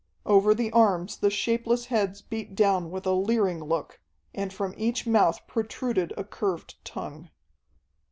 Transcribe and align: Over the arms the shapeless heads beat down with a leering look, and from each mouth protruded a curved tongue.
Over 0.25 0.55
the 0.55 0.71
arms 0.71 1.17
the 1.17 1.29
shapeless 1.29 1.85
heads 1.85 2.23
beat 2.23 2.55
down 2.55 2.89
with 2.89 3.05
a 3.05 3.11
leering 3.11 3.63
look, 3.63 3.99
and 4.33 4.51
from 4.51 4.73
each 4.75 5.05
mouth 5.05 5.41
protruded 5.45 6.11
a 6.17 6.23
curved 6.23 6.83
tongue. 6.83 7.29